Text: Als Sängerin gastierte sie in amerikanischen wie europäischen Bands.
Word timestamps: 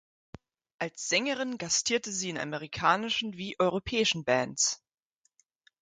Als 0.79 1.09
Sängerin 1.09 1.59
gastierte 1.59 2.11
sie 2.11 2.31
in 2.31 2.39
amerikanischen 2.39 3.37
wie 3.37 3.59
europäischen 3.59 4.23
Bands. 4.23 4.81